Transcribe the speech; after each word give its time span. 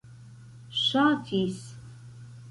ŝatis 0.83 1.57